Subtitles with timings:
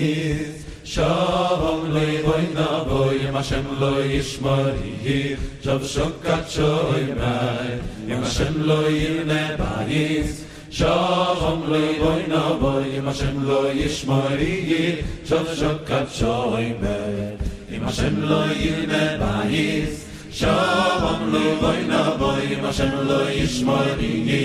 [0.00, 7.78] ich Shalom loy boy na boy ma shem loy ishmar hi shav shokat choy mai
[8.08, 15.04] ma shem loy ne baris Shalom loy boy na boy ma shem loy ishmar hi
[15.30, 18.58] shokat choy mai ma shem loy
[18.92, 24.42] ne baris Shalom loy boy na boy ma shem loy ishmar hi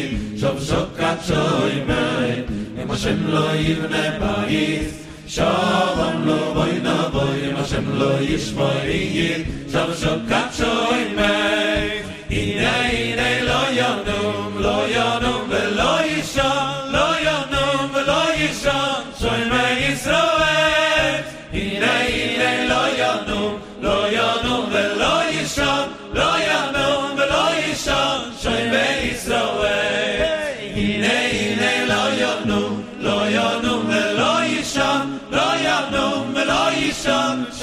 [0.69, 3.64] shokat choy mai ma shem loy
[3.95, 12.06] ne baris Shalom lo boy na boy Hashem lo yishmor yir Shav shokat shoy bay
[12.30, 21.16] Ine ine lo yonum lo yonum velo yishon lo yonum velo yishon shoy me Yisroel.
[21.53, 28.65] Ine ine lo yonum lo yonum velo yishon lo yonum velo yishon shoy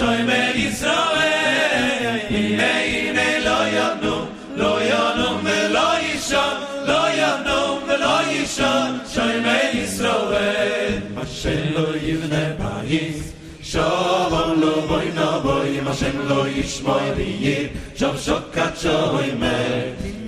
[0.03, 4.25] shoy me Yisroel Ine ine lo yonum
[4.61, 6.57] lo yonum velo yishon
[6.89, 8.91] lo yonum velo yishon.
[9.13, 13.21] Shoy me Yisroel Hashem lo yivne bayis
[13.63, 17.67] Shalom lo boy no boy Hashem lo yishmoy liyir
[17.99, 19.57] Shav shokat shoy me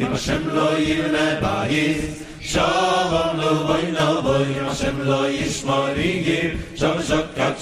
[0.03, 5.99] Im Hashem lo yivne bayis Shalom lo boy no boy Hashem lo yishmoy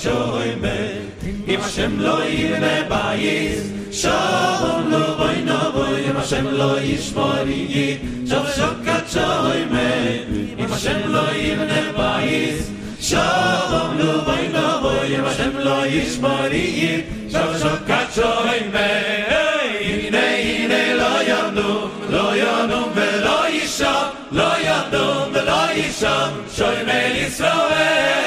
[0.02, 1.11] shoy me
[1.48, 3.60] אם השם לא יבנה בייס,
[3.92, 7.98] שלום לא בוי נבוי, אם השם לא ישמור יגיד,
[8.28, 12.70] שוב שוקת שוי מת, אם השם לא יבנה בייס,
[13.00, 17.00] שלום לא בוי נבוי, אם השם לא ישמור יגיד,
[17.32, 19.32] שוב שוקת שוי מת,
[19.80, 28.21] הנה הנה לא ינום, לא ינום ולא ישם, לא ינום ולא ישם, שוי מל ישראל.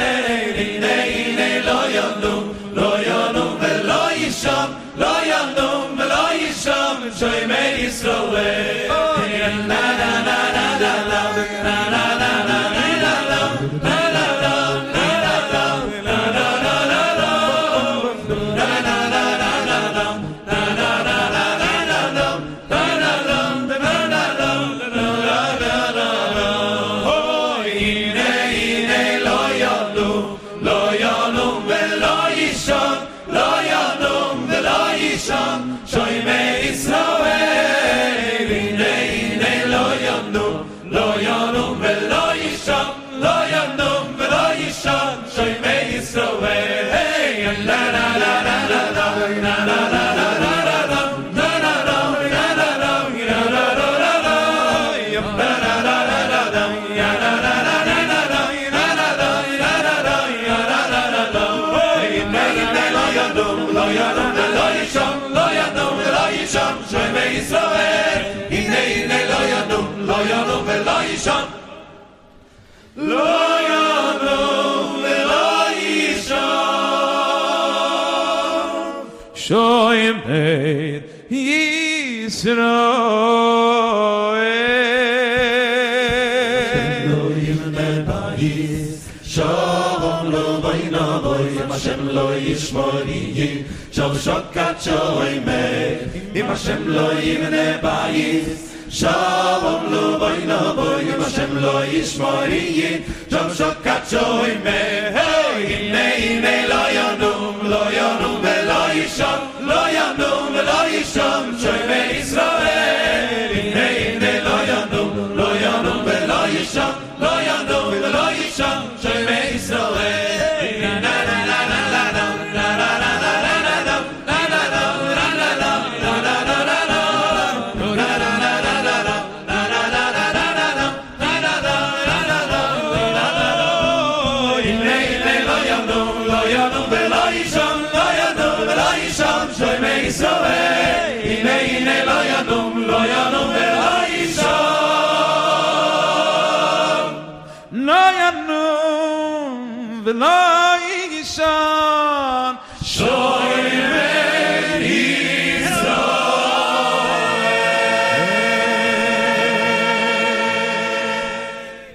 [8.36, 8.85] Hallelujah.
[91.86, 101.02] Hashem lo yishmoni Shom shot kat Im Hashem lo yivne bayis Shalom lo bayna boy.
[101.02, 104.80] Im Hashem lo yishmoni Shom shot kat shoy me
[105.14, 111.54] Hey ine ine lo yonu lo yonu me lo yishon lo yonu me lo yishon
[112.18, 112.95] Israel.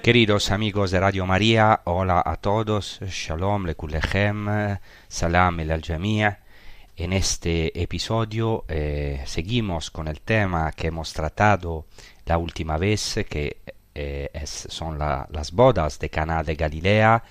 [0.03, 4.77] Queridos amigos de Radio María, hola a todos, shalom le lekulechem,
[5.07, 6.39] salam el aljamia.
[7.01, 11.87] En este episodio eh, seguimos con el tema que hemos tratado
[12.27, 13.57] la última vez, que
[13.95, 17.23] eh, es- son la- las bodas de Caná de Galilea,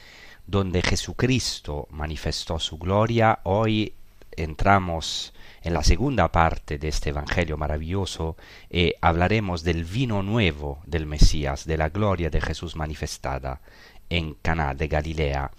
[0.44, 3.38] donde Jesucristo manifestó su gloria.
[3.44, 3.94] Hoy
[4.36, 5.32] entramos
[5.62, 8.36] en la segunda parte de este Evangelio maravilloso
[8.68, 13.60] y hablaremos del vino nuevo del Mesías, de la gloria de Jesús manifestada
[14.08, 15.52] en Caná de Galilea.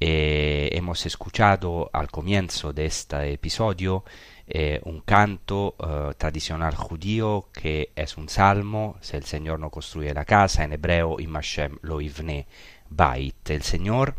[0.00, 4.04] Eh, hemos escuchado al comienzo de este episodio
[4.46, 10.14] eh, un canto eh, tradicional judío que es un salmo, si el Señor no construye
[10.14, 12.46] la casa, en hebreo, Im Hashem lo ivne
[12.88, 13.50] bait.
[13.50, 14.14] El Señor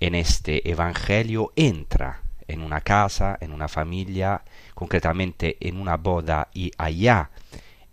[0.00, 4.42] en este evangelio entra en una casa, en una familia,
[4.74, 7.30] concretamente en una boda y allá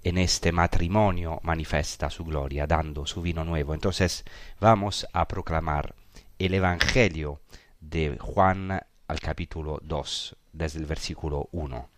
[0.02, 3.74] en este matrimonio manifiesta su gloria, dando su vino nuevo.
[3.74, 4.24] Entonces
[4.62, 5.94] vamos a proclamar
[6.40, 7.40] el Evangelio
[7.80, 11.90] de Juan al capítulo 2, desde el versículo 1.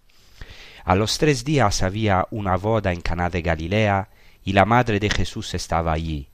[0.84, 4.10] A los tres días había una boda en Caná de Galilea
[4.44, 6.30] y la madre de Jesús estaba allí.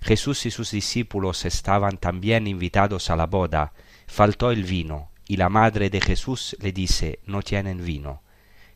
[0.00, 3.72] Jesús y sus discípulos estaban también invitados a la boda.
[4.06, 8.22] Faltó el vino y la madre de Jesús le dice, no tienen vino.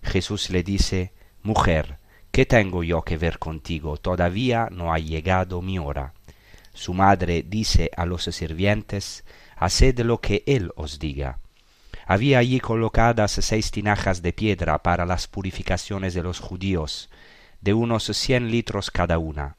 [0.02, 1.98] Jesús le dice, Mujer,
[2.30, 3.96] ¿qué tengo yo que ver contigo?
[3.96, 6.12] Todavía no ha llegado mi hora.
[6.74, 9.24] Su madre dice a los sirvientes,
[9.56, 11.38] Haced lo que él os diga.
[12.04, 17.08] Había allí colocadas seis tinajas de piedra para las purificaciones de los judíos,
[17.60, 19.56] de unos cien litros cada una.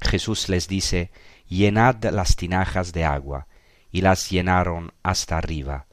[0.00, 1.12] Jesús les dice,
[1.48, 3.46] Llenad las tinajas de agua,
[3.92, 5.86] y las llenaron hasta arriba.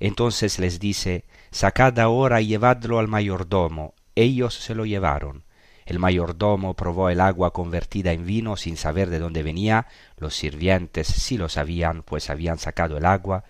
[0.00, 3.94] Entonces les dice, Sacad ahora y llevadlo al mayordomo.
[4.16, 5.43] Ellos se lo llevaron.
[5.84, 9.86] El mayordomo probó el agua convertida en vino sin saber de dónde venía,
[10.16, 13.44] los sirvientes sí lo sabían, pues habían sacado el agua,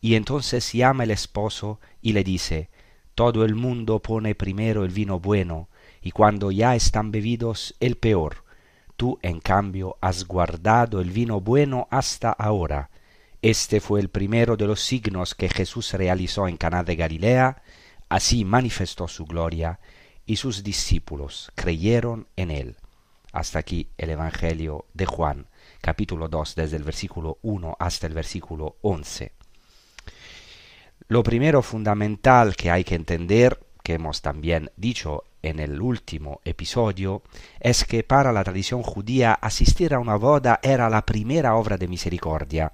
[0.00, 2.68] y entonces llama el esposo y le dice,
[3.14, 5.68] Todo el mundo pone primero el vino bueno,
[6.02, 8.44] y cuando ya están bebidos el peor.
[8.96, 12.90] Tú, en cambio, has guardado el vino bueno hasta ahora.
[13.42, 17.62] Este fue el primero de los signos que Jesús realizó en Caná de Galilea,
[18.08, 19.78] así manifestó su gloria,
[20.28, 22.76] y sus discípulos creyeron en él.
[23.32, 25.46] Hasta aquí el Evangelio de Juan,
[25.80, 29.32] capítulo 2, desde el versículo 1 hasta el versículo 11.
[31.08, 37.22] Lo primero fundamental que hay que entender, que hemos también dicho en el último episodio,
[37.60, 41.88] es que para la tradición judía asistir a una boda era la primera obra de
[41.88, 42.72] misericordia.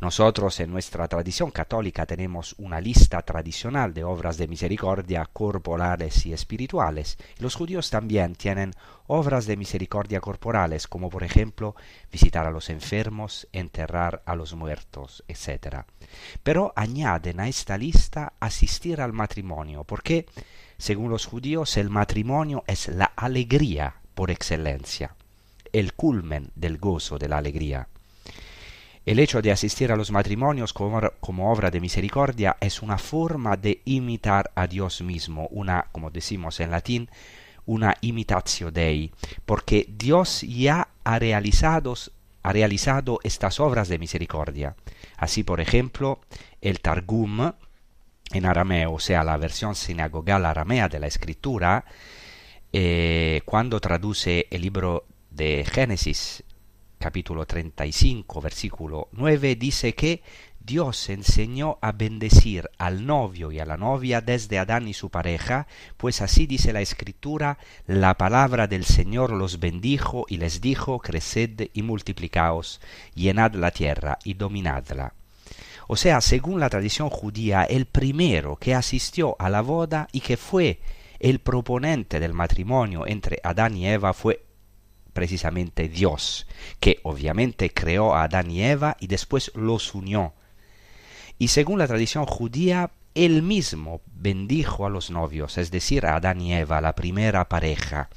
[0.00, 6.32] Nosotros en nuestra tradición católica tenemos una lista tradicional de obras de misericordia corporales y
[6.32, 7.18] espirituales.
[7.38, 8.74] Los judíos también tienen
[9.08, 11.74] obras de misericordia corporales, como por ejemplo
[12.12, 15.84] visitar a los enfermos, enterrar a los muertos, etc.
[16.42, 20.26] Pero añaden a esta lista asistir al matrimonio, porque
[20.78, 25.14] según los judíos el matrimonio es la alegría por excelencia,
[25.72, 27.88] el culmen del gozo de la alegría.
[29.04, 33.80] El hecho de asistir a los matrimonios como, obra de misericordia es una forma de
[33.86, 37.08] imitar a Dios mismo, una, como decimos en latín,
[37.64, 39.10] una imitatio Dei,
[39.46, 41.94] porque Dios ya ha realizado,
[42.42, 44.76] ha realizado estas obras de misericordia.
[45.16, 46.20] Así, por ejemplo,
[46.60, 47.52] el Targum,
[48.32, 51.84] en arameo, o sea, la versión sinagogal aramea de la escritura,
[52.72, 56.44] eh, cuando traduce el libro de Génesis,
[56.98, 60.22] capítulo 35, versículo 9, dice que
[60.60, 65.66] Dios enseñó a bendecir al novio y a la novia desde Adán y su pareja,
[65.96, 67.56] pues así dice la escritura,
[67.86, 72.82] la palabra del Señor los bendijo y les dijo, creced y multiplicaos,
[73.14, 75.14] llenad la tierra y dominadla.
[75.88, 80.36] O sea, según la tradición judía, el primero que asistió a la boda y que
[80.36, 80.80] fue
[81.18, 84.44] el proponente del matrimonio entre Adán y Eva fue
[85.14, 86.46] precisamente Dios,
[86.78, 90.34] que obviamente creó a Adán y Eva y después los unió.
[91.38, 96.42] Y según la tradición judía, él mismo bendijo a los novios, es decir, a Adán
[96.42, 98.10] y Eva, la primera pareja.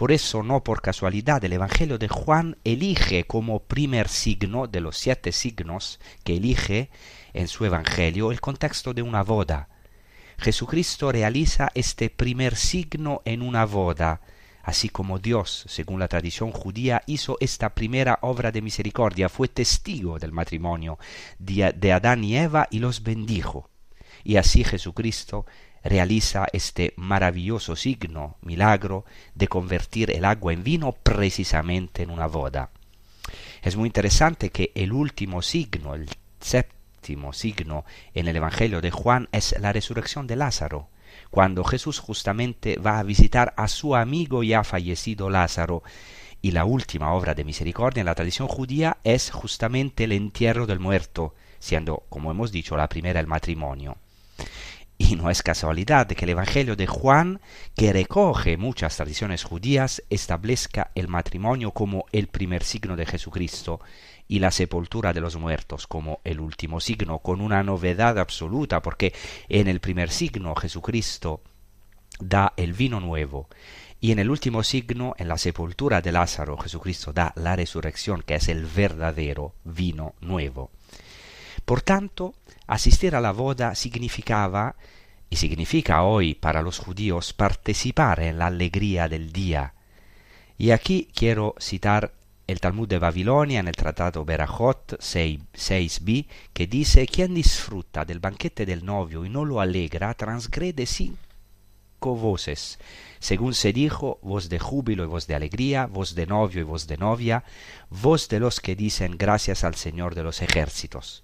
[0.00, 4.96] Por eso, no por casualidad, el Evangelio de Juan elige como primer signo de los
[4.96, 6.88] siete signos que elige
[7.34, 9.68] en su Evangelio el contexto de una boda.
[10.38, 14.22] Jesucristo realiza este primer signo en una boda,
[14.62, 20.18] así como Dios, según la tradición judía, hizo esta primera obra de misericordia, fue testigo
[20.18, 20.98] del matrimonio
[21.38, 23.68] de Adán y Eva y los bendijo.
[24.24, 25.44] Y así Jesucristo
[25.82, 32.70] realiza este maravilloso signo, milagro, de convertir el agua en vino precisamente en una boda.
[33.62, 36.08] Es muy interesante que el último signo, el
[36.40, 37.84] séptimo signo
[38.14, 40.88] en el Evangelio de Juan es la resurrección de Lázaro,
[41.30, 45.82] cuando Jesús justamente va a visitar a su amigo ya fallecido Lázaro.
[46.42, 50.80] Y la última obra de misericordia en la tradición judía es justamente el entierro del
[50.80, 53.98] muerto, siendo, como hemos dicho, la primera el matrimonio.
[55.02, 57.40] Y no es casualidad que el Evangelio de Juan,
[57.74, 63.80] que recoge muchas tradiciones judías, establezca el matrimonio como el primer signo de Jesucristo
[64.28, 69.14] y la sepultura de los muertos como el último signo, con una novedad absoluta, porque
[69.48, 71.40] en el primer signo Jesucristo
[72.20, 73.48] da el vino nuevo,
[74.02, 78.34] y en el último signo, en la sepultura de Lázaro, Jesucristo da la resurrección, que
[78.34, 80.70] es el verdadero vino nuevo.
[81.70, 82.34] Por tanto,
[82.66, 84.74] asistir a la boda significaba,
[85.28, 89.74] y significa hoy para los judíos, participar en la alegría del día.
[90.58, 92.12] Y aquí quiero citar
[92.48, 98.66] el Talmud de Babilonia en el Tratado Berajot 6b, que dice, quien disfruta del banquete
[98.66, 102.80] del novio y no lo alegra, transgrede cinco voces,
[103.20, 106.88] según se dijo, voz de júbilo y voz de alegría, voz de novio y voz
[106.88, 107.44] de novia,
[107.90, 111.22] voz de los que dicen gracias al Señor de los ejércitos.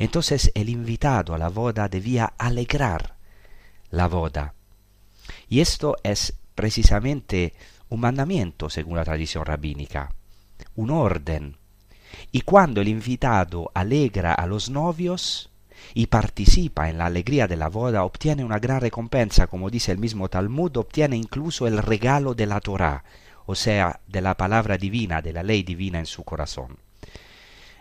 [0.00, 3.16] Entonces el invitado a la boda debía alegrar
[3.90, 4.54] la boda.
[5.46, 7.52] Y esto es precisamente
[7.90, 10.10] un mandamiento según la tradición rabínica,
[10.74, 11.58] un orden.
[12.32, 15.50] Y cuando el invitado alegra a los novios
[15.92, 19.98] y participa en la alegría de la boda, obtiene una gran recompensa, como dice el
[19.98, 23.04] mismo Talmud, obtiene incluso el regalo de la Torah,
[23.44, 26.78] o sea, de la palabra divina, de la ley divina en su corazón.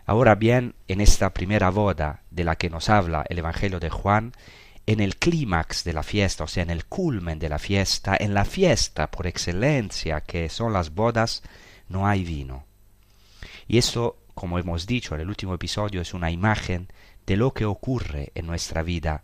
[0.10, 4.34] Ahora bien, en esta primera boda de la que nos habla el Evangelio de Juan,
[4.88, 8.34] en el clímax de la fiesta, o sea, en el culmen de la fiesta, en
[8.34, 11.44] la fiesta por excelencia que son las bodas,
[11.90, 12.66] no hay vino.
[13.68, 16.88] Y esto, como hemos dicho en el último episodio, es una imagen
[17.28, 19.22] de lo que ocurre en nuestra vida.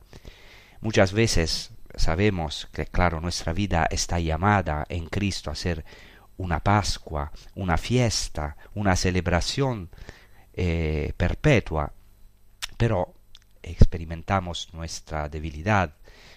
[0.82, 5.84] Muchas veces sabemos que, claro, nuestra vida está llamada en Cristo a ser
[6.38, 9.90] una Pascua, una fiesta, una celebración
[10.58, 11.92] eh, perpetua,
[12.78, 13.14] pero
[13.62, 15.96] experimentamos nuestra debilidad,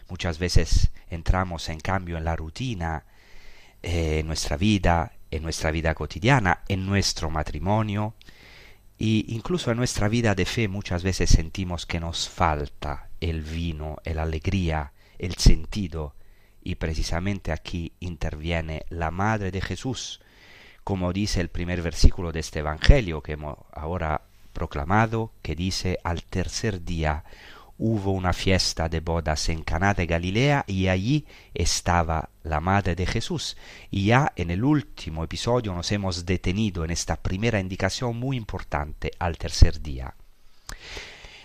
[0.08, 3.04] muchas veces entramos en cambio en la rutina,
[3.82, 8.14] eh, en nuestra vida, en nuestra vida cotidiana, en nuestro matrimonio,
[8.98, 13.98] e incluso en nuestra vida de fe muchas veces sentimos que nos falta el vino,
[14.04, 16.16] la alegría, el sentido,
[16.60, 20.20] y precisamente aquí interviene la Madre de Jesús,
[20.88, 24.22] como dice el primer versículo de este Evangelio que hemos ahora
[24.54, 27.24] proclamado, que dice, al tercer día
[27.76, 33.04] hubo una fiesta de bodas en Caná de Galilea y allí estaba la madre de
[33.04, 33.58] Jesús.
[33.90, 39.10] Y ya en el último episodio nos hemos detenido en esta primera indicación muy importante
[39.18, 40.14] al tercer día.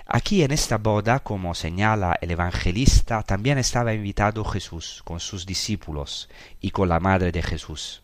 [0.06, 6.30] Aquí en esta boda, como señala el evangelista, también estaba invitado Jesús con sus discípulos
[6.62, 8.03] y con la madre de Jesús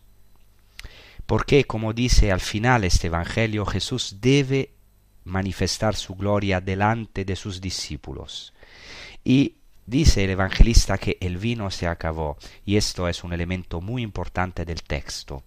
[1.30, 4.72] porque, como dice al final este Evangelio, Jesús debe
[5.22, 8.52] manifestar su gloria delante de sus discípulos.
[9.22, 9.54] Y
[9.86, 14.64] dice el evangelista que el vino se acabó, y esto es un elemento muy importante
[14.64, 15.44] del texto,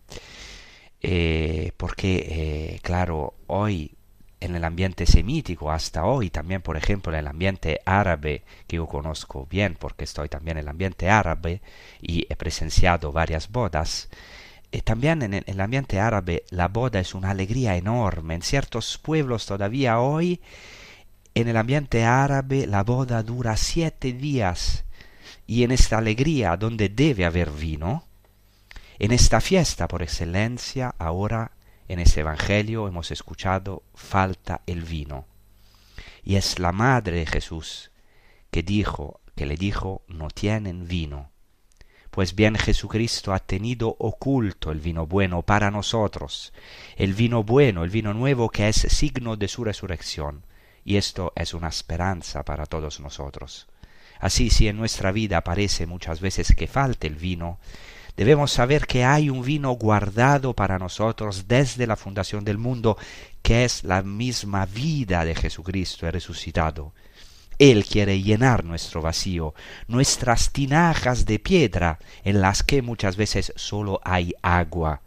[1.02, 3.92] eh, porque, eh, claro, hoy
[4.40, 8.88] en el ambiente semítico, hasta hoy también, por ejemplo, en el ambiente árabe, que yo
[8.88, 11.62] conozco bien porque estoy también en el ambiente árabe
[12.02, 14.08] y he presenciado varias bodas,
[14.82, 18.36] también en el, ambiente árabe la boda es una alegría enorme.
[18.36, 20.42] En ciertos pueblos todavía hoy,
[21.36, 24.86] en el ambiente árabe, la boda dura siete días.
[25.46, 28.06] Y en esta alegría donde debe haber vino,
[28.98, 31.52] en esta fiesta por excelencia, ahora
[31.88, 35.26] en este Evangelio hemos escuchado, falta el vino.
[36.24, 37.92] Y es la madre de Jesús
[38.50, 41.33] que dijo, que le dijo, no tienen vino.
[42.14, 46.54] Pues bien Jesucristo ha tenido oculto el vino bueno para nosotros,
[46.96, 50.46] el vino bueno, el vino nuevo que es signo de su resurrección,
[50.86, 53.66] y esto es una esperanza para todos nosotros.
[54.20, 57.58] Así si en nuestra vida parece muchas veces que falte el vino,
[58.16, 62.96] debemos saber que hay un vino guardado para nosotros desde la fundación del mundo,
[63.42, 66.94] que es la misma vida de Jesucristo resucitado,
[67.60, 69.54] Él quiere llenar nuestro vacío,
[69.88, 75.02] nuestras tinajas de piedra en las que muchas veces solo hay agua.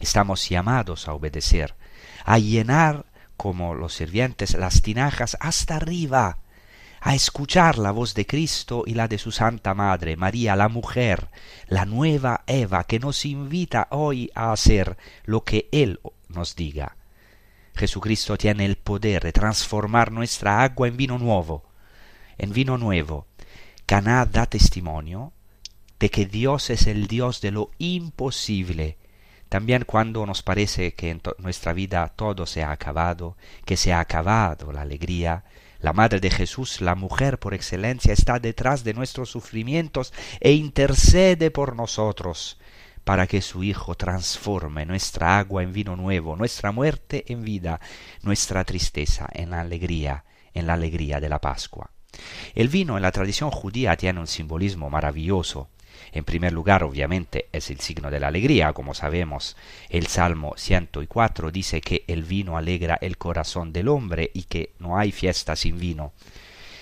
[0.00, 1.74] Estamos llamados a obedecer,
[2.24, 6.38] a llenar como los sirvientes las tinajas hasta arriba,
[7.00, 11.28] a escuchar la voz de Cristo y la de su Santa Madre, María, la mujer,
[11.68, 16.96] la nueva Eva, que nos invita hoy a hacer lo que Él nos diga.
[17.76, 21.64] Jesucristo tiene el poder de transformar nuestra agua en vino nuevo,
[22.38, 23.26] en vino nuevo.
[23.84, 25.32] Caná da testimonio
[26.00, 28.98] de que Dios es el Dios de lo imposible,
[29.48, 34.00] también cuando nos parece que en nuestra vida todo se ha acabado, que se ha
[34.00, 35.44] acabado la alegría,
[35.78, 41.50] la Madre de Jesús, la mujer por excelencia, está detrás de nuestros sufrimientos e intercede
[41.50, 42.58] por nosotros
[43.06, 47.78] para que su Hijo transforme nuestra agua en vino nuevo, nuestra muerte en vida,
[48.22, 51.92] nuestra tristeza en alegría, en la alegría de la Pascua.
[52.56, 55.68] El vino en la tradición judía tiene un simbolismo maravilloso.
[56.10, 59.56] En primer lugar, obviamente, es el signo de la alegría, como sabemos.
[59.88, 64.98] El Salmo 104 dice que el vino alegra el corazón del hombre y que no
[64.98, 66.12] hay fiesta sin vino.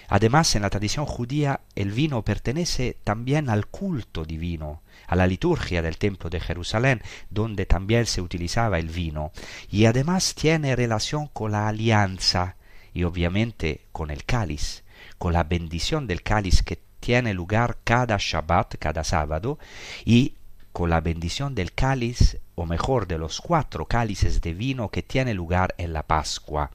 [0.08, 4.83] Además, en la tradición judía, el vino pertenece también al culto divino
[5.14, 9.30] a la liturgia del templo de Jerusalén, donde también se utilizaba el vino,
[9.70, 12.56] y además tiene relación con la alianza
[12.92, 14.82] y obviamente con el cáliz,
[15.16, 19.60] con la bendición del cáliz que tiene lugar cada Shabbat, cada sábado,
[20.04, 20.34] y
[20.72, 25.32] con la bendición del cáliz, o mejor de los cuatro cálices de vino que tiene
[25.32, 26.72] lugar en la Pascua.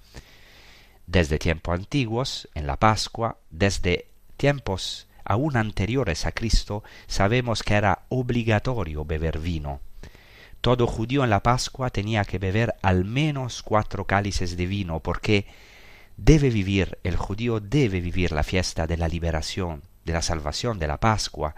[1.07, 7.99] Desde tiempos antiguos, en la Pascua, desde tiempos aún anteriores a Cristo, sabemos que era
[8.09, 9.79] obligatorio beber vino.
[10.59, 15.45] Todo judío en la Pascua tenía que beber al menos cuatro cálices de vino, porque
[16.17, 20.87] debe vivir, el judío debe vivir la fiesta de la liberación, de la salvación, de
[20.87, 21.53] la Pascua.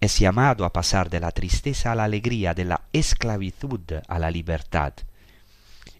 [0.00, 4.30] Es llamado a pasar de la tristeza a la alegría, de la esclavitud a la
[4.30, 4.94] libertad.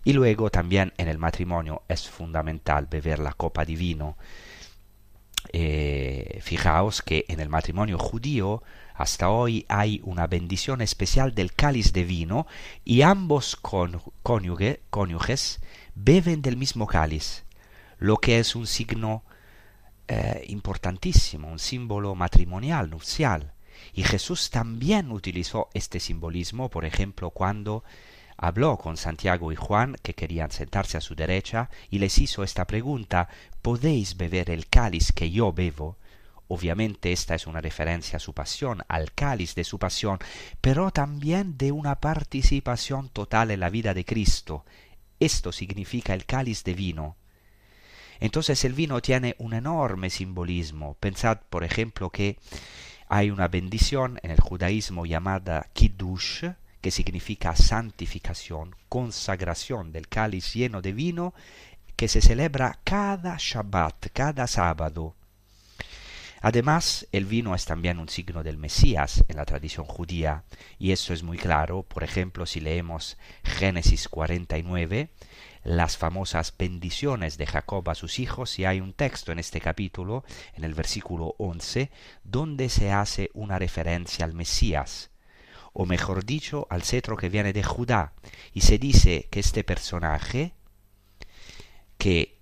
[0.05, 4.17] Y luego también en el matrimonio es fundamental beber la copa de vino,
[5.53, 8.63] eh, fijaos que en el matrimonio judío
[8.95, 12.47] hasta hoy hay una bendición especial del cáliz de vino
[12.85, 13.57] y ambos
[14.23, 15.61] cónyuges
[15.95, 17.45] beben del mismo cáliz,
[17.99, 19.25] lo que es un signo
[20.09, 23.55] eh, importantísimo, un símbolo matrimonial, nupcial.
[23.95, 27.85] Y Jesús también utilizó este simbolismo, por ejemplo, cuando
[28.43, 32.67] habló con Santiago y Juan, que querían sentarse a su derecha, y les hizo esta
[32.67, 33.29] pregunta
[33.63, 35.97] ¿Podéis beber el cáliz que yo bebo?
[36.49, 40.19] Obviamente esta es una referencia a su pasión, al cáliz de su pasión,
[40.61, 44.65] pero también de una participación total en la vida de Cristo.
[45.21, 47.17] Esto significa el cáliz de vino.
[48.19, 50.95] Entonces el vino tiene un enorme simbolismo.
[50.95, 52.39] Pensad, por ejemplo, que
[53.09, 56.47] hay una bendición en el judaísmo llamada kiddush,
[56.83, 61.33] que significa santificación, consagración del cáliz lleno de vino,
[61.97, 65.15] que se celebra cada Shabbat, cada sábado.
[66.41, 70.43] Además, el vino es también un signo del Mesías en la tradición judía,
[70.77, 75.11] y esto es muy claro, por ejemplo, si leemos Génesis 49,
[75.63, 80.25] las famosas bendiciones de Jacob a sus hijos, y hay un texto en este capítulo,
[80.55, 81.93] en el versículo 11,
[82.25, 85.12] donde se hace una referencia al Mesías,
[85.73, 88.13] o mejor dicho, al cetro que viene de Judá,
[88.53, 90.53] y se dice que este personaje,
[91.99, 92.39] que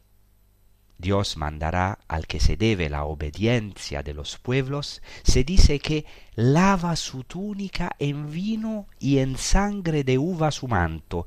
[0.98, 6.94] Dios mandará al que se debe la obediencia de los pueblos, se dice que lava
[6.96, 11.26] su túnica en vino y en sangre de uva su manto,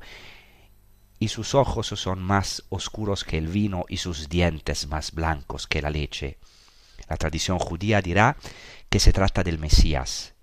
[1.18, 5.80] y sus ojos son más oscuros que el vino y sus dientes más blancos que
[5.80, 6.38] la leche.
[7.08, 8.36] La tradición judía dirá
[8.90, 10.33] que se trata del Mesías,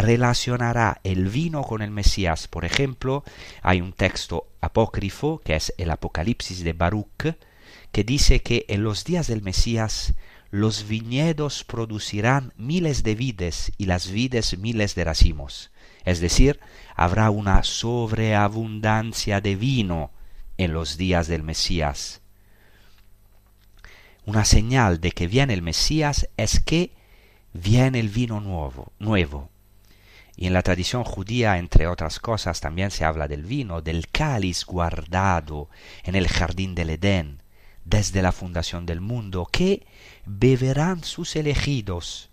[0.00, 2.48] relacionará el vino con el Mesías.
[2.48, 3.24] Por ejemplo,
[3.60, 7.36] hay un texto apócrifo que es el Apocalipsis de Baruch,
[7.92, 10.14] que dice que en los días del Mesías
[10.50, 15.70] los viñedos producirán miles de vides y las vides miles de racimos.
[16.04, 16.60] Es decir,
[16.96, 20.10] habrá una sobreabundancia de vino
[20.58, 22.20] en los días del Mesías.
[24.24, 26.92] Una señal de que viene el Mesías es que
[27.52, 29.51] viene el vino nuevo, nuevo.
[30.36, 34.64] Y en la tradición judía, entre otras cosas, también se habla del vino, del cáliz
[34.64, 35.68] guardado
[36.04, 37.42] en el jardín del Edén,
[37.84, 39.86] desde la fundación del mundo, que
[40.24, 42.30] beberán sus elegidos.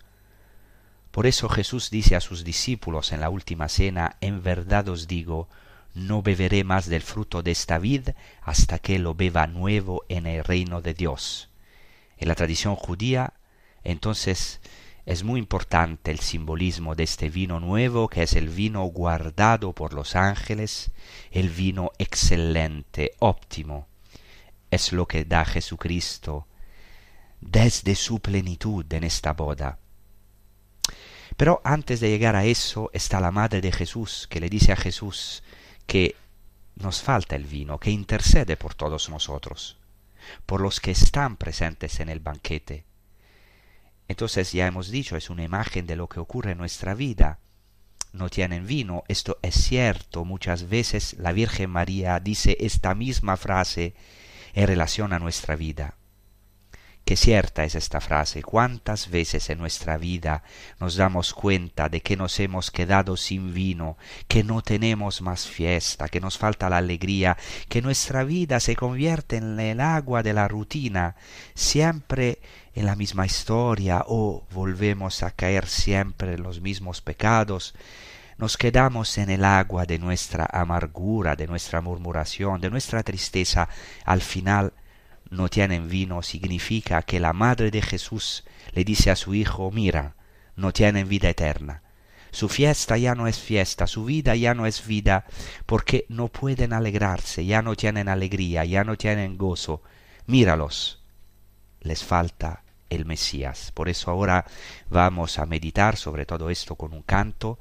[1.11, 5.49] Por eso Jesús dice a sus discípulos en la última cena, en verdad os digo,
[5.93, 8.09] no beberé más del fruto de esta vid
[8.41, 11.49] hasta que lo beba nuevo en el reino de Dios.
[12.17, 13.33] En la tradición judía,
[13.83, 14.59] entonces,
[15.09, 19.95] es muy importante el simbolismo de este vino nuevo, que es el vino guardado por
[19.95, 20.91] los ángeles,
[21.31, 23.87] el vino excelente, óptimo.
[24.69, 26.45] Es lo que da Jesucristo
[27.41, 29.79] desde su plenitud en esta boda.
[31.35, 34.75] Pero antes de llegar a eso está la madre de Jesús, que le dice a
[34.75, 35.41] Jesús
[35.87, 36.15] que
[36.75, 39.75] nos falta el vino, que intercede por todos nosotros,
[40.45, 42.88] por los que están presentes en el banquete.
[44.09, 47.39] Entonces ya hemos dicho, es una imagen de lo que ocurre en nuestra vida.
[48.11, 50.25] No tienen vino, esto es cierto.
[50.25, 53.93] Muchas veces la Virgen María dice esta misma frase
[54.55, 55.98] en relación a nuestra vida.
[57.09, 58.43] Qué cierta es esta frase.
[58.43, 60.43] ¿Cuántas veces en nuestra vida
[60.79, 66.07] nos damos cuenta de que nos hemos quedado sin vino, que no tenemos más fiesta,
[66.07, 67.35] que nos falta la alegría,
[67.67, 71.15] que nuestra vida se convierte en el agua de la rutina,
[71.55, 72.37] siempre
[72.75, 77.73] en la misma historia o volvemos a caer siempre en los mismos pecados?
[78.37, 83.67] nos quedamos en el agua de nuestra amargura, de nuestra murmuración, de nuestra tristeza,
[84.05, 84.73] al final
[85.29, 90.15] no tienen vino significa que la madre de Jesús le dice a su hijo, mira,
[90.55, 91.83] no tienen vida eterna.
[92.31, 95.25] Su fiesta ya no es fiesta, su vida ya no es vida,
[95.65, 99.81] porque no pueden alegrarse, ya no tienen alegría, ya no tienen gozo.
[100.27, 101.01] Míralos,
[101.81, 103.71] les falta el Mesías.
[103.71, 104.45] Por eso ahora
[104.89, 107.59] vamos a meditar sobre todo esto con un canto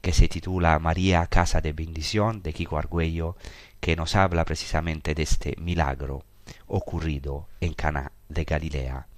[0.00, 3.36] que se titula María Casa de Bendición de Kiko Argüello,
[3.80, 6.24] que nos habla precisamente de este milagro
[6.66, 9.08] ocurrido en Cana de Galilea.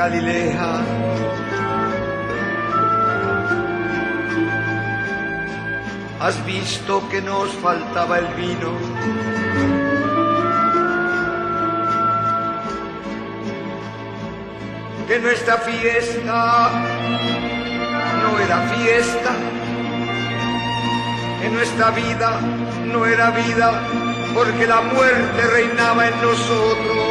[0.00, 0.70] Galilea,
[6.20, 8.70] has visto que nos faltaba el vino.
[15.06, 16.70] Que nuestra fiesta
[18.22, 19.32] no era fiesta
[21.44, 22.40] en nuestra vida
[22.86, 23.82] no era vida,
[24.34, 27.09] porque la muerte reinaba en nosotros.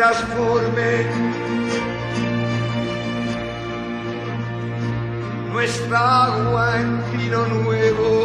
[0.00, 1.04] Transforme
[5.52, 8.19] nuestra agua en vino nuevo.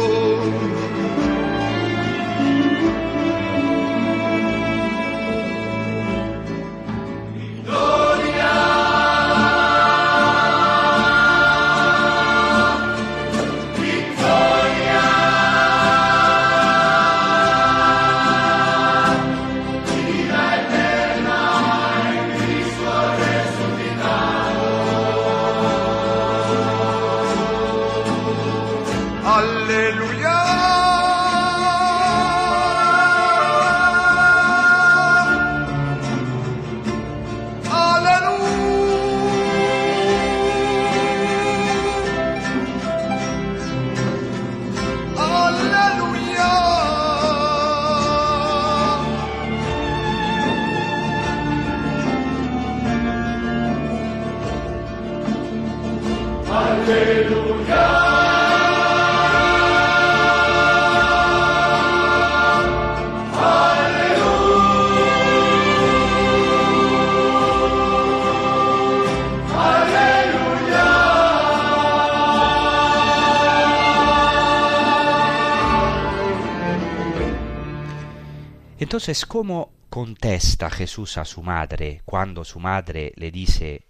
[79.06, 83.82] Entonces, ¿cómo contesta Jesús a su madre cuando su madre le dice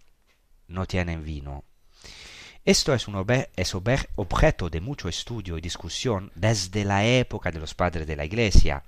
[0.69, 1.65] no tienen vino?
[2.63, 8.07] Esto es, un objeto de mucho estudio y discusión desde la época de los padres
[8.07, 8.83] de la Iglesia.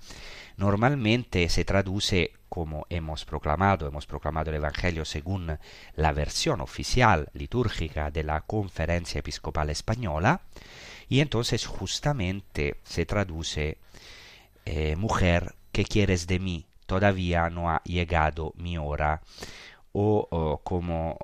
[0.58, 5.58] Normalmente se traduce como hemos proclamado, hemos proclamado el Evangelio según
[5.96, 10.42] la versión oficial litúrgica de la Conferencia Episcopal Española,
[11.08, 13.78] y entonces justamente se traduce
[14.66, 16.66] eh, mujer, ¿qué quieres de mí?
[16.86, 19.22] Todavía no ha llegado mi hora.
[19.92, 21.16] O, como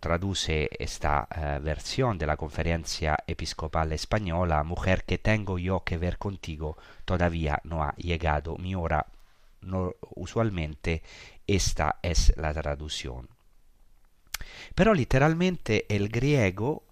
[0.00, 6.18] traduce esta eh, versión de la conferencia episcopal española, mujer que tengo yo que ver
[6.18, 9.06] contigo, todavía no ha llegado mi hora.
[9.60, 11.04] No, usualmente
[11.46, 13.28] esta es la traducción.
[14.74, 16.82] Pero literalmente el griego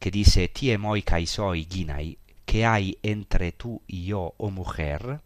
[0.00, 5.20] que dice tie moi kai soi ginai, que hay entre tú y yo, oh mujer,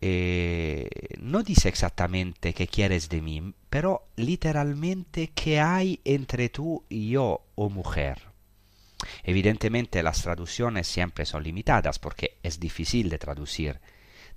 [0.00, 0.88] eh,
[1.20, 7.42] no dice exactamente qué quieres de mí, pero literalmente qué hay entre tú y yo,
[7.54, 8.22] oh mujer.
[9.22, 13.80] Evidentemente las traducciones siempre son limitadas porque es difícil de traducir.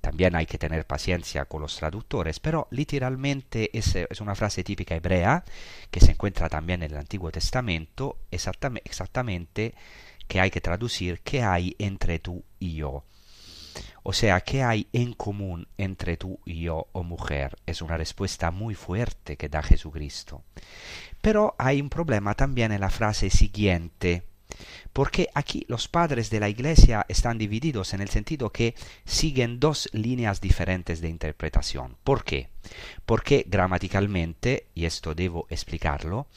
[0.02, 4.96] También hay que tener paciencia con los traductores, pero literalmente es, es una frase típica
[4.96, 5.46] hebrea
[5.90, 9.74] que se encuentra también en el Antiguo Testamento, exactam- exactamente
[10.28, 13.06] que hay que traducir qué hay entre tú y yo.
[14.04, 17.58] O sea, ¿qué hay en común entre tú y yo, oh mujer?
[17.66, 20.44] Es una respuesta muy fuerte que da Jesucristo.
[21.22, 24.24] Pero hay un problema también en la frase siguiente,
[24.92, 29.90] porque aquí los padres de la Iglesia están divididos en el sentido que siguen dos
[29.94, 31.96] líneas diferentes de interpretación.
[32.04, 32.50] ¿Por qué?
[33.06, 36.28] Porque gramaticalmente, y esto debo explicarlo,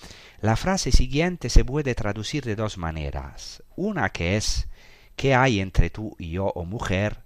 [0.40, 3.64] la frase siguiente se puede traducir de dos maneras.
[3.74, 4.68] Una que es
[5.16, 7.25] ¿qué hay entre tú y yo, oh mujer?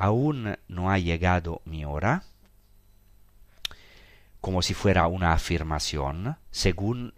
[0.00, 2.24] Aún no ha llegado mi hora,
[4.40, 7.12] como si fuera una afirmación, según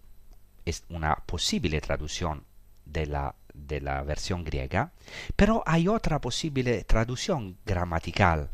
[0.64, 2.42] es una posible traducción
[2.84, 4.90] de la, de la versión griega,
[5.36, 8.50] pero hay otra posible traducción gramatical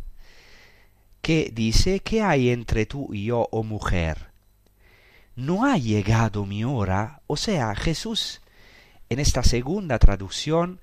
[1.22, 4.26] que dice ¿qué hay entre tú y yo, oh mujer?
[5.36, 7.22] ¿No ha llegado mi hora?
[7.28, 8.42] O sea, Jesús
[9.08, 10.82] en esta segunda traducción,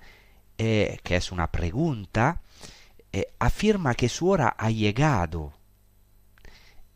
[0.58, 2.42] eh, que es una pregunta,
[3.16, 5.54] eh, afirma que su hora ha llegado.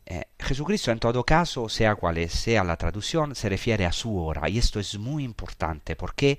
[0.04, 4.46] Eh, Jesucristo en todo caso, sea cual sea la traducción, se refiere a su hora.
[4.50, 6.38] Y esto es muy importante porque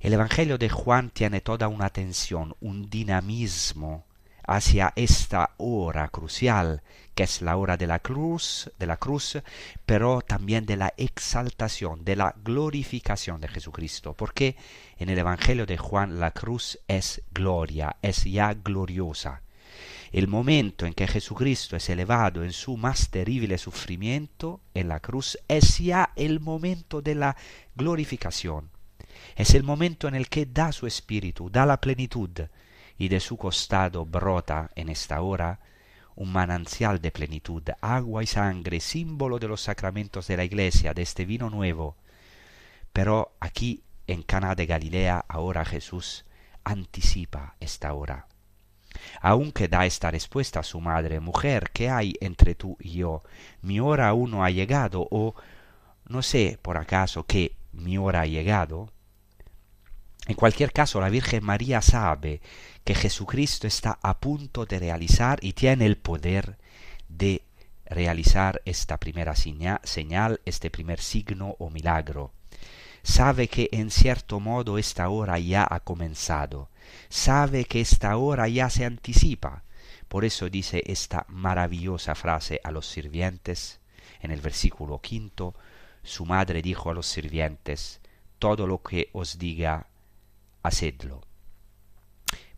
[0.00, 4.04] el Evangelio de Juan tiene toda una tensión, un dinamismo
[4.48, 6.82] hacia esta hora crucial,
[7.14, 9.38] que es la hora de la cruz, de la cruz,
[9.84, 14.56] pero también de la exaltación, de la glorificación de Jesucristo, porque
[14.98, 19.42] en el Evangelio de Juan la cruz es gloria, es ya gloriosa.
[20.12, 25.38] el momento en que Jesucristo es elevado en su más terrible sufrimiento en la cruz
[25.46, 27.36] es ya el momento de la
[27.76, 28.70] glorificación.
[29.36, 32.30] Es el momento en el que da su espíritu, da la plenitud,
[32.98, 35.60] y de su costado brota en esta hora
[36.16, 41.02] un manantial de plenitud, agua y sangre, símbolo de los sacramentos de la iglesia, de
[41.02, 41.96] este vino nuevo.
[42.92, 46.24] Pero aquí, en Cana de Galilea, ahora Jesús
[46.64, 48.26] anticipa esta hora.
[49.20, 53.22] Aunque da esta respuesta a su madre, mujer, ¿qué hay entre tú y yo?
[53.62, 55.36] Mi hora aún no ha llegado, o
[56.08, 58.90] no sé por acaso que mi hora ha llegado.
[60.28, 62.42] En cualquier caso, la Virgen María sabe
[62.84, 66.58] que Jesucristo está a punto de realizar y tiene el poder
[67.08, 67.42] de
[67.86, 72.32] realizar esta primera señal, este primer signo o milagro.
[73.02, 76.68] Sabe que en cierto modo esta hora ya ha comenzado,
[77.08, 79.62] sabe que esta hora ya se anticipa.
[80.08, 83.80] Por eso dice esta maravillosa frase a los sirvientes.
[84.20, 85.54] En el versículo quinto,
[86.02, 88.02] su madre dijo a los sirvientes,
[88.38, 89.87] todo lo que os diga
[90.62, 91.22] hacedlo.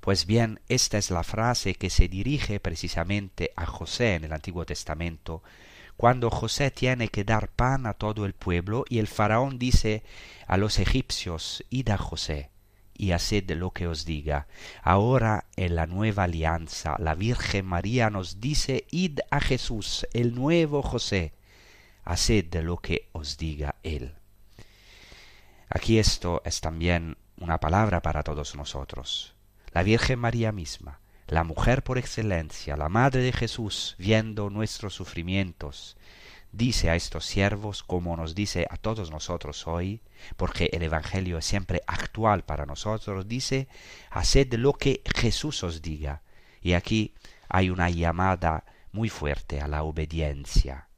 [0.00, 4.64] Pues bien, esta es la frase que se dirige precisamente a José en el Antiguo
[4.64, 5.42] Testamento,
[5.96, 10.02] cuando José tiene que dar pan a todo el pueblo y el faraón dice
[10.46, 12.48] a los egipcios, id a José
[12.94, 14.46] y haced lo que os diga.
[14.82, 20.82] Ahora en la nueva alianza la Virgen María nos dice, id a Jesús, el nuevo
[20.82, 21.34] José,
[22.04, 24.14] haced lo que os diga él.
[25.68, 29.34] Aquí esto es también una palabra para todos nosotros.
[29.72, 35.96] La Virgen María misma, la mujer por excelencia, la Madre de Jesús, viendo nuestros sufrimientos,
[36.52, 40.02] dice a estos siervos como nos dice a todos nosotros hoy,
[40.36, 43.68] porque el Evangelio es siempre actual para nosotros, dice,
[44.10, 46.22] haced lo que Jesús os diga.
[46.60, 47.14] Y aquí
[47.48, 50.89] hay una llamada muy fuerte a la obediencia.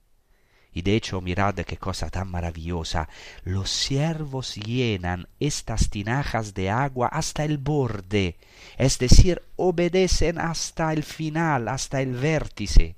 [0.75, 3.09] Y de hecho, mirad qué cosa tan maravillosa.
[3.45, 8.37] Los siervos llenan estas tinajas de agua hasta el borde,
[8.79, 12.97] es decir, obedecen hasta el final, hasta el vértice.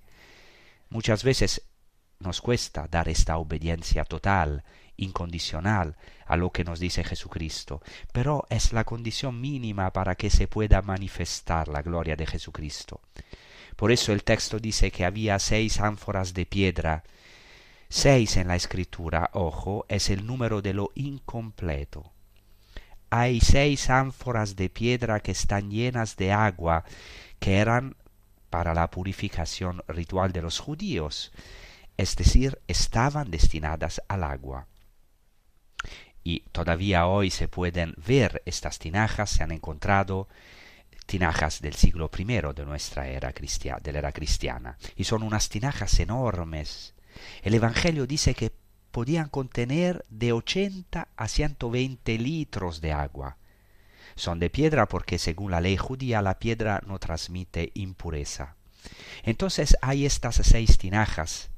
[0.88, 1.62] Muchas veces
[2.20, 4.62] nos cuesta dar esta obediencia total,
[4.96, 7.82] incondicional a lo que nos dice Jesucristo,
[8.12, 13.00] pero es la condición mínima para que se pueda manifestar la gloria de Jesucristo.
[13.76, 17.02] Por eso el texto dice que había seis ánforas de piedra
[17.96, 22.12] Seis en la escritura, ojo, es el número de lo incompleto.
[23.08, 26.84] Hay seis ánforas de piedra que están llenas de agua,
[27.38, 27.96] que eran
[28.50, 31.30] para la purificación ritual de los judíos,
[31.96, 34.66] es decir, estaban destinadas al agua.
[36.24, 40.26] Y todavía hoy se pueden ver estas tinajas, se han encontrado
[41.06, 46.00] tinajas del siglo I de nuestra era, de la era cristiana, y son unas tinajas
[46.00, 46.93] enormes,
[47.42, 48.52] el Evangelio dice que
[48.90, 53.38] podían contener de 80 a 120 litros de agua.
[54.14, 58.54] Son de piedra porque según la ley judía la piedra no transmite impureza.
[59.24, 61.50] Entonces hay estas seis tinajas,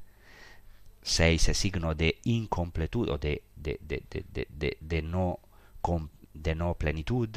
[1.03, 5.39] seis es signo de incompletud o de, de, de, de, no,
[6.33, 7.29] de plenitud,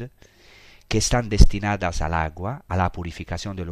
[0.87, 3.65] que están destinadas al agua, a la purificación de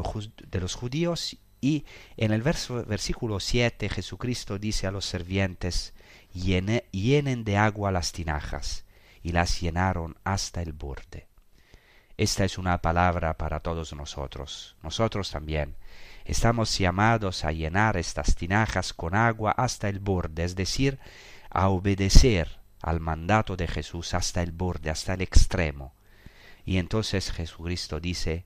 [0.60, 1.86] los judíos y
[2.18, 5.94] en el versículo 7 Jesucristo dice a los servientes,
[6.34, 8.86] llenen de agua las tinajas,
[9.22, 11.28] y las llenaron hasta el borde.
[12.18, 14.76] Esta es una palabra para todos nosotros.
[14.84, 15.76] Nosotros también
[16.26, 21.00] estamos llamados a llenar estas tinajas con agua hasta el borde, es decir,
[21.50, 25.94] a obedecer al mandato de Jesús hasta el borde, hasta el extremo.
[26.66, 28.46] Y entonces Jesucristo dice,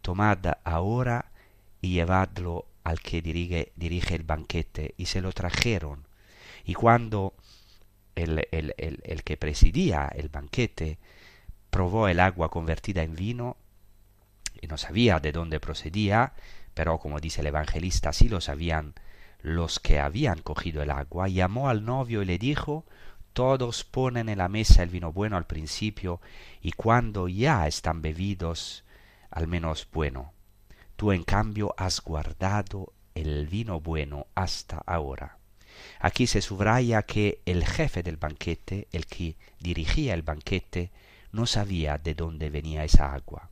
[0.00, 1.32] tomad ahora
[1.80, 6.06] y llevadlo al que dirige, dirige el banquete, y se lo trajeron.
[6.64, 7.34] Y cuando
[8.14, 10.98] el, el, el, que presidía el banquete
[11.70, 13.56] probó el agua convertida en vino,
[14.60, 16.32] y no sabía de dónde procedía,
[16.74, 18.94] pero como dice el evangelista, sí lo sabían
[19.40, 22.84] los que habían cogido el agua, llamó al novio y le dijo,
[23.32, 26.20] todos ponen en la mesa el vino bueno al principio,
[26.60, 28.84] y cuando ya están bebidos,
[29.30, 30.32] al menos bueno.
[30.98, 35.38] Tú en cambio has guardado el vino bueno hasta ahora.
[36.00, 40.90] Aquí se subraya que el jefe del banquete, el que dirigía el banquete,
[41.30, 43.48] no sabía de dónde venía esa agua.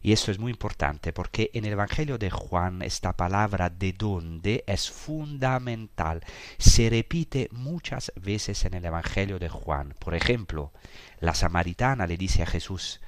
[0.00, 4.64] Y esto es muy importante porque en el Evangelio de Juan esta palabra de dónde
[4.66, 6.24] es fundamental.
[6.56, 9.94] Se repite muchas veces en el Evangelio de Juan.
[9.98, 10.72] Por ejemplo,
[11.20, 13.02] la samaritana le dice a Jesús,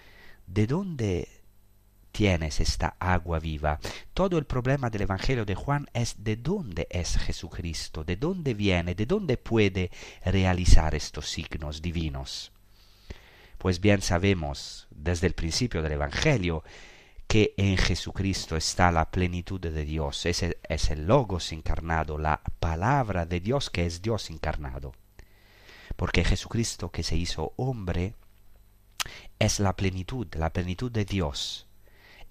[0.47, 1.40] ¿de dónde
[2.13, 3.79] tienes esta agua viva.
[4.15, 8.95] Todo el problema del Evangelio de Juan es de dónde es Jesucristo, de dónde viene,
[8.95, 9.91] de dónde puede
[10.25, 12.53] realizar estos signos divinos.
[13.59, 16.65] Pues bien sabemos desde el principio del Evangelio
[17.27, 23.25] que en Jesucristo está la plenitud de Dios, ese es el Logos encarnado, la palabra
[23.25, 24.95] de Dios que es Dios encarnado.
[25.95, 28.15] Porque Jesucristo que se hizo hombre
[29.39, 31.67] es la plenitud, la plenitud de Dios.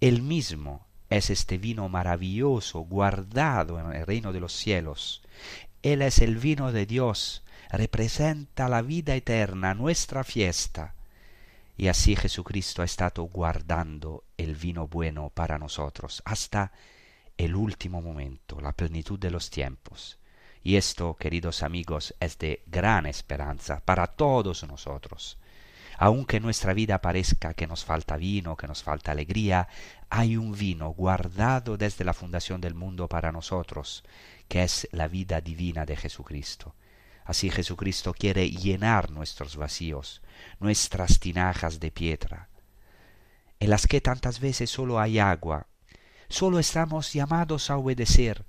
[0.01, 5.21] Él mismo es este vino maravilloso guardado en el reino de los cielos.
[5.81, 10.93] Él es el vino de Dios, representa la vida eterna, nuestra fiesta.
[11.77, 16.71] Y así Jesucristo ha estado guardando el vino bueno para nosotros hasta
[17.37, 20.19] el último momento, la plenitud de los tiempos.
[20.61, 25.37] Y esto, queridos amigos, es de gran esperanza para todos nosotros.
[26.01, 29.67] Aunque nuestra vida parezca que nos falta vino, que nos falta alegría,
[30.09, 34.05] hay un vino guardado desde la fundación del mundo para nosotros,
[34.47, 36.73] que es la vida divina de Jesucristo.
[37.25, 40.21] Así Jesucristo quiere llenar nuestros vacíos,
[40.61, 42.47] nuestras tinajas de piedra,
[43.59, 45.67] en las que tantas veces solo hay agua.
[46.29, 48.45] Solo estamos llamados a obedecer,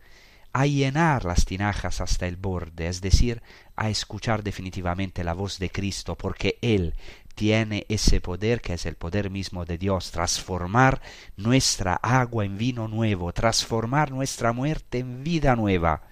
[0.52, 3.42] a llenar las tinajas hasta el borde, es decir,
[3.74, 6.94] a escuchar definitivamente la voz de Cristo, porque Él
[7.40, 11.00] tiene ese poder que es el poder mismo de Dios, transformar
[11.38, 16.02] nuestra agua en vino nuevo, transformar nuestra muerte en vida nueva.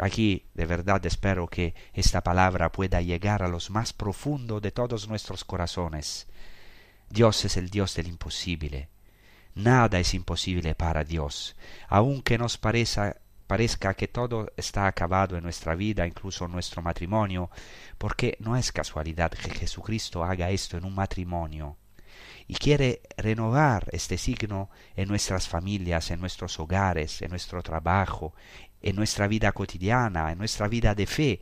[0.00, 5.06] Aquí de verdad espero que esta palabra pueda llegar a los más profundos de todos
[5.06, 6.26] nuestros corazones.
[7.08, 8.88] Dios es el Dios del imposible.
[9.54, 11.54] Nada es imposible para Dios,
[11.86, 17.50] aunque nos parezca, parezca que todo está acabado en nuestra vida, incluso nuestro matrimonio,
[17.98, 21.76] porque no es casualidad que Jesucristo haga esto en un matrimonio
[22.48, 28.34] y quiere renovar este signo en nuestras familias, en nuestros hogares, en nuestro trabajo,
[28.82, 31.40] en nuestra vida cotidiana, en nuestra vida de fe,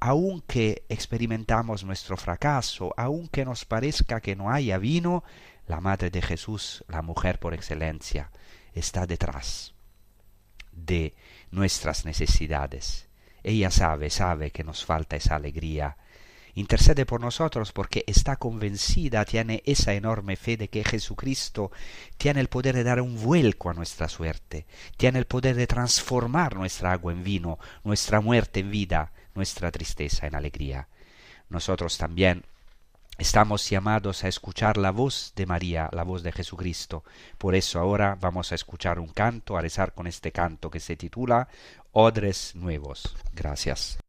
[0.00, 5.24] aunque experimentamos nuestro fracaso, aunque nos parezca que no haya vino,
[5.66, 8.30] la Madre de Jesús, la mujer por excelencia,
[8.74, 9.74] está detrás
[10.72, 11.14] de
[11.54, 13.06] nuestras necesidades.
[13.42, 15.96] Ella sabe, sabe que nos falta esa alegría,
[16.54, 21.70] intercede por nosotros porque está convencida, tiene esa enorme fe de que Jesucristo
[22.16, 26.56] tiene el poder de dar un vuelco a nuestra suerte, tiene el poder de transformar
[26.56, 30.88] nuestra agua en vino, nuestra muerte en vida, nuestra tristeza en alegría.
[31.48, 32.44] Nosotros también
[33.16, 37.04] Estamos llamados a escuchar la voz de María, la voz de Jesucristo.
[37.38, 40.96] Por eso ahora vamos a escuchar un canto, a rezar con este canto que se
[40.96, 41.48] titula
[41.92, 43.16] Odres Nuevos.
[43.32, 44.03] Gracias.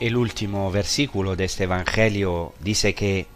[0.00, 3.26] El último versículo de este Evangelio dice que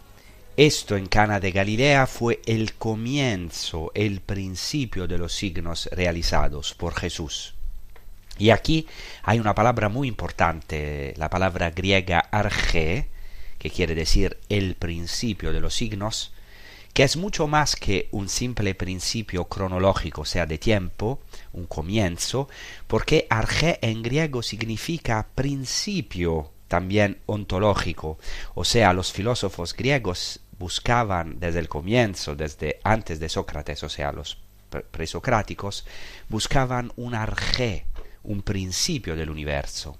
[0.57, 6.95] esto en Cana de Galilea fue el comienzo, el principio de los signos realizados por
[6.95, 7.53] Jesús.
[8.37, 8.87] Y aquí
[9.23, 13.07] hay una palabra muy importante, la palabra griega arge,
[13.59, 16.33] que quiere decir el principio de los signos,
[16.97, 21.19] que es mucho más que un simple principio cronológico, sea, de tiempo,
[21.53, 22.49] un comienzo,
[22.87, 28.17] porque arge en griego significa principio también ontológico,
[28.55, 34.11] o sea, los filósofos griegos buscaban desde el comienzo, desde antes de Sócrates, o sea,
[34.11, 34.39] los
[34.89, 35.85] presocráticos,
[36.29, 37.85] buscaban un arge,
[38.23, 39.99] un principio del universo.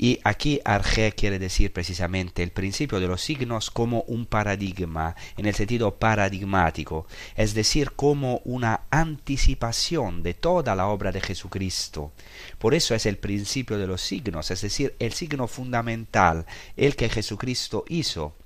[0.00, 5.46] Y aquí arge quiere decir precisamente el principio de los signos como un paradigma, en
[5.46, 12.12] el sentido paradigmático, es decir, como una anticipación de toda la obra de Jesucristo.
[12.60, 16.46] Por eso es el principio de los signos, es decir, el signo fundamental,
[16.76, 18.36] el que Jesucristo hizo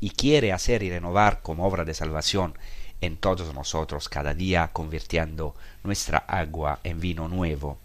[0.00, 2.54] y quiere hacer y renovar como obra de salvación
[3.02, 5.54] en todos nosotros cada día, convirtiendo
[5.84, 7.78] nuestra agua en vino nuevo.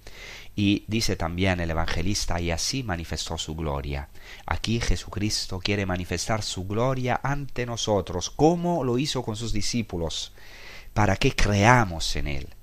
[0.56, 4.10] Y dice también el evangelista, y así manifestó su gloria.
[4.46, 10.32] Aquí Jesucristo quiere manifestar su gloria ante nosotros, como lo hizo con sus discípulos,
[10.94, 12.56] para que creamos en él.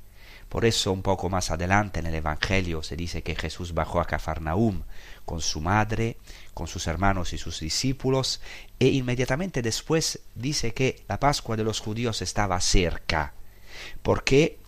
[0.48, 4.06] Por eso un poco más adelante en el Evangelio se dice que Jesús bajó a
[4.06, 4.82] Cafarnaum
[5.24, 6.18] con su madre,
[6.52, 8.42] con sus hermanos y sus discípulos,
[8.78, 13.32] e inmediatamente después dice que la Pascua de los judíos estaba cerca,
[14.02, 14.58] porque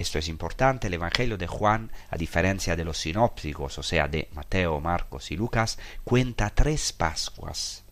[0.00, 4.28] esto es importante, el Evangelio de Juan, a diferencia de los sinópticos, o sea, de
[4.32, 7.84] Mateo, Marcos y Lucas, cuenta tres Pascuas.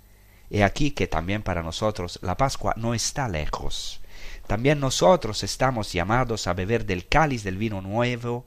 [0.48, 4.00] He aquí que también para nosotros la Pascua no está lejos.
[4.46, 8.46] También nosotros estamos llamados a beber del cáliz del vino nuevo,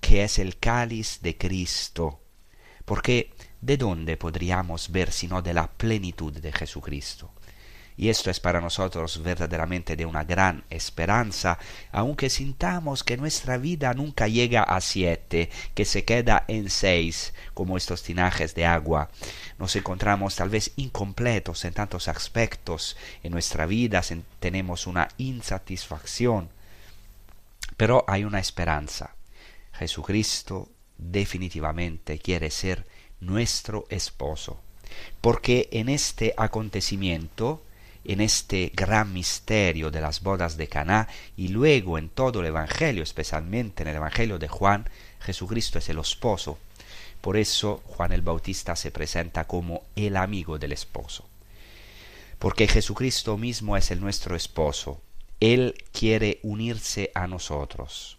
[0.00, 2.18] que es el cáliz de Cristo.
[2.84, 7.32] Porque ¿de dónde podríamos ver sino de la plenitud de Jesucristo?
[7.96, 11.58] Y esto es para nosotros verdaderamente de una gran esperanza,
[11.92, 17.76] aunque sintamos que nuestra vida nunca llega a siete, que se queda en seis, como
[17.76, 19.10] estos tinajes de agua.
[19.58, 24.02] Nos encontramos tal vez incompletos en tantos aspectos en nuestra vida,
[24.40, 26.50] tenemos una insatisfacción,
[27.76, 29.14] pero hay una esperanza.
[29.72, 30.68] Jesucristo
[30.98, 32.86] definitivamente quiere ser
[33.20, 34.60] nuestro esposo,
[35.20, 37.62] porque en este acontecimiento
[38.08, 43.02] en este gran misterio de las bodas de Caná y luego en todo el Evangelio,
[43.02, 44.88] especialmente en el Evangelio de Juan,
[45.20, 46.58] Jesucristo es el esposo.
[47.20, 51.24] Por eso Juan el Bautista se presenta como el amigo del esposo.
[52.38, 55.00] Porque Jesucristo mismo es el nuestro esposo.
[55.40, 58.18] Él quiere unirse a nosotros.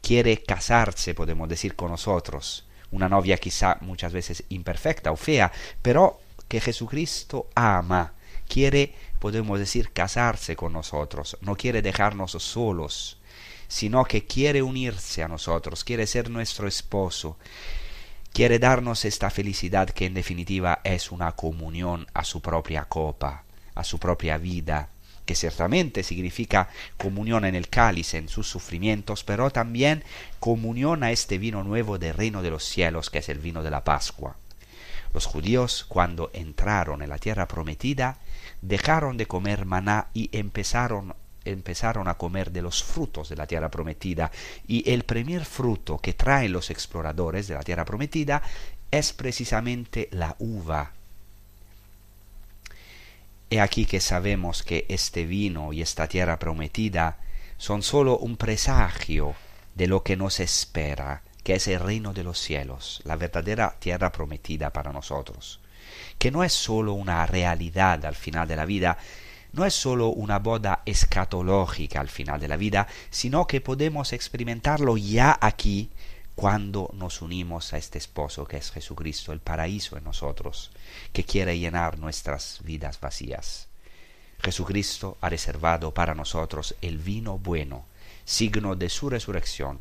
[0.00, 2.64] Quiere casarse, podemos decir, con nosotros.
[2.90, 5.52] Una novia quizá muchas veces imperfecta o fea,
[5.82, 8.14] pero que Jesucristo ama,
[8.50, 13.18] quiere podemos decir, casarse con nosotros, no quiere dejarnos solos,
[13.68, 17.36] sino que quiere unirse a nosotros, quiere ser nuestro esposo,
[18.32, 23.44] quiere darnos esta felicidad que en definitiva es una comunión a su propia copa,
[23.74, 24.88] a su propia vida,
[25.26, 30.02] que ciertamente significa comunión en el cáliz, en sus sufrimientos, pero también
[30.40, 33.70] comunión a este vino nuevo del reino de los cielos, que es el vino de
[33.70, 34.36] la Pascua.
[35.12, 38.18] Los judíos, cuando entraron en la tierra prometida,
[38.62, 43.70] dejaron de comer maná y empezaron empezaron a comer de los frutos de la tierra
[43.70, 44.30] prometida
[44.68, 48.42] y el primer fruto que traen los exploradores de la tierra prometida
[48.90, 50.92] es precisamente la uva.
[53.48, 57.18] He aquí que sabemos que este vino y esta tierra prometida
[57.56, 59.34] son sólo un presagio
[59.74, 64.12] de lo que nos espera, que es el reino de los cielos, la verdadera tierra
[64.12, 65.60] prometida para nosotros
[66.20, 68.98] que no es sólo una realidad al final de la vida,
[69.52, 74.98] no es sólo una boda escatológica al final de la vida, sino que podemos experimentarlo
[74.98, 75.90] ya aquí
[76.34, 80.70] cuando nos unimos a este esposo que es Jesucristo, el paraíso en nosotros,
[81.12, 83.68] que quiere llenar nuestras vidas vacías.
[84.42, 87.86] Jesucristo ha reservado para nosotros el vino bueno,
[88.24, 89.80] signo de su resurrección.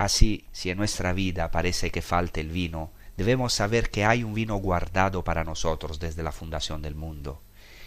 [0.00, 4.32] Así, si en nuestra vida parece que falte el vino, debemos saber que hay un
[4.32, 7.42] vino guardado para nosotros desde la fundación del mundo,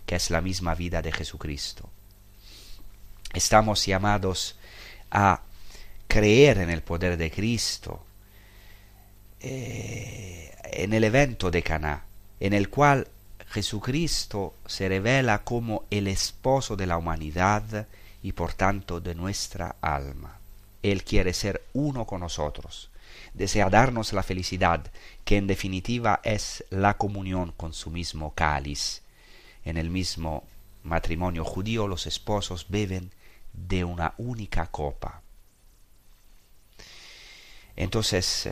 [0.06, 1.90] que es la misma vida de Jesucristo.
[3.34, 4.60] Estamos llamados
[5.10, 5.42] a
[6.08, 8.06] creer en el poder de Cristo,
[9.40, 12.04] eh, en el evento de Caná,
[12.40, 13.08] en el cual
[13.48, 17.88] Jesucristo se revela como el esposo de la humanidad
[18.22, 20.43] y por tanto de nuestra alma.
[20.84, 22.92] Él quiere ser uno con nosotros
[23.34, 24.92] desea darnos la felicidad,
[25.26, 29.02] que en definitiva es la comunión con su mismo cáliz.
[29.66, 30.44] En el mismo
[30.84, 33.12] matrimonio judío los esposos beben
[33.54, 35.22] de una única copa.
[37.76, 38.50] Entonces,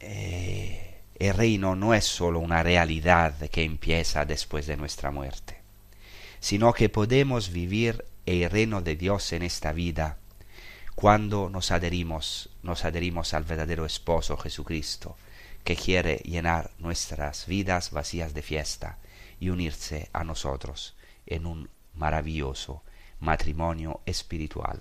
[0.00, 5.58] eh, el reino no es solo una realidad que empieza después de nuestra muerte,
[6.40, 10.18] sino que podemos vivir el reino de Dios en esta vida
[10.94, 15.16] cuando nos adherimos, nos adherimos al verdadero esposo Jesucristo,
[15.64, 18.98] que quiere llenar nuestras vidas vacías de fiesta
[19.40, 20.94] y unirse a nosotros
[21.26, 22.82] en un maravilloso
[23.20, 24.80] matrimonio espiritual.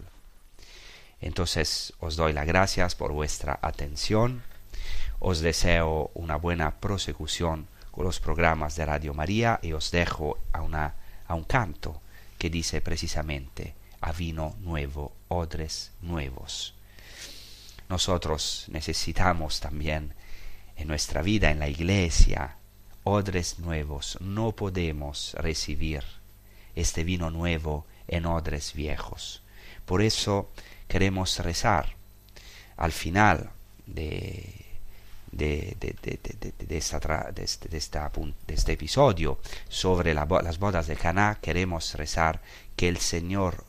[1.22, 4.43] Entonces os doy las gracias por vuestra atención,
[5.20, 10.62] os deseo una buena prosecución con los programas de Radio María y os dejo a,
[10.62, 10.95] una,
[11.28, 12.01] a un canto
[12.39, 16.74] que dice precisamente a vino nuevo, odres nuevos.
[17.88, 20.14] Nosotros necesitamos también
[20.76, 22.56] en nuestra vida, en la iglesia,
[23.04, 24.18] odres nuevos.
[24.22, 26.04] No podemos recibir
[26.76, 29.43] este vino nuevo en odres viejos.
[29.86, 30.52] Por eso
[30.88, 31.95] queremos rezar
[32.78, 33.52] al final
[33.86, 34.66] de,
[35.32, 35.78] de,
[36.70, 39.39] esta, de, este episodio
[39.70, 42.41] sobre las bodas de Caná, queremos rezar
[42.76, 43.66] que el Señor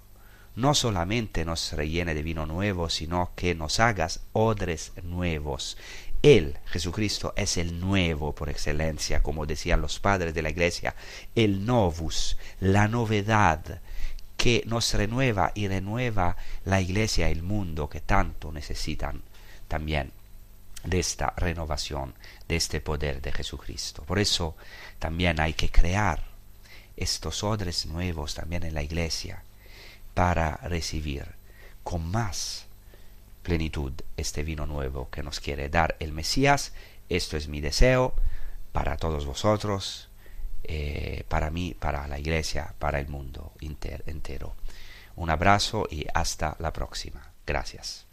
[0.54, 5.78] no solamente nos rellene de vino nuevo, sino que nos hagas odres nuevos.
[6.22, 10.94] Él, Jesucristo, es el nuevo por excelencia, como decían los padres de la iglesia,
[11.34, 13.80] el novus, la novedad
[14.36, 19.22] que nos renueva y renueva la iglesia y el mundo que tanto necesitan
[19.68, 20.12] también
[20.84, 22.14] de esta renovación,
[22.46, 24.02] de este poder de Jesucristo.
[24.02, 24.56] Por eso
[24.98, 26.24] también hay que crear
[26.96, 29.42] estos odres nuevos también en la iglesia
[30.14, 31.26] para recibir
[31.82, 32.66] con más
[33.42, 36.72] plenitud este vino nuevo que nos quiere dar el Mesías.
[37.08, 38.14] Esto es mi deseo
[38.72, 40.08] para todos vosotros,
[40.64, 44.54] eh, para mí, para la iglesia, para el mundo entero.
[45.16, 47.32] Un abrazo y hasta la próxima.
[47.46, 48.06] Gracias.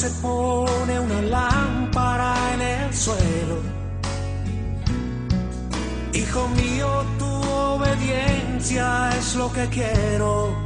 [0.00, 3.56] Se pone una lámpara en el suelo.
[6.14, 10.56] Hijo mío, tu obediencia es lo que quiero.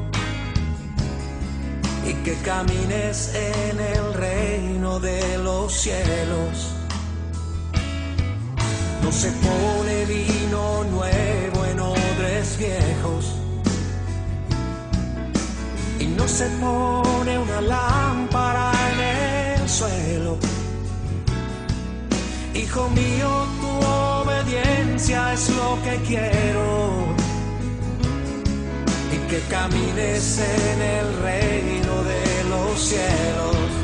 [2.07, 6.55] Y que camines en el reino de los cielos.
[9.03, 13.35] No se pone vino nuevo en odres viejos.
[15.99, 19.14] Y no se pone una lámpara en el
[22.55, 27.07] Hijo mío, tu obediencia es lo que quiero.
[29.13, 33.84] Y que camines en el reino de los cielos.